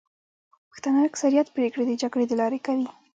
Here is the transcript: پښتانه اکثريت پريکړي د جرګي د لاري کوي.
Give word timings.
پښتانه 0.71 0.99
اکثريت 1.09 1.47
پريکړي 1.55 1.83
د 1.87 1.91
جرګي 2.01 2.25
د 2.27 2.33
لاري 2.41 2.59
کوي. 2.67 2.87